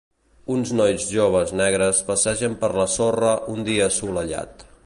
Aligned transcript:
Uns 0.53 0.71
nois 0.79 1.05
joves 1.17 1.53
negres 1.59 2.01
passegen 2.09 2.57
per 2.65 2.73
la 2.81 2.89
sorra 2.97 3.39
un 3.57 3.65
dia 3.73 3.89
assolellat. 3.93 4.71